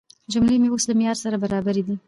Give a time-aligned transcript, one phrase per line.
[0.31, 1.95] جملې مې اوس له معیار سره برابرې دي.